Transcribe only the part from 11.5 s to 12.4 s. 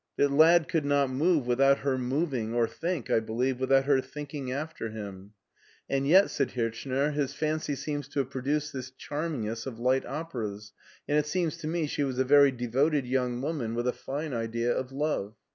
to me she was a